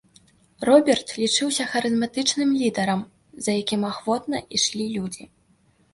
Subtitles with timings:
[0.67, 3.03] Роберт лічыўся харызматычным лідарам,
[3.49, 5.23] за якім ахвотна ішлі людзі.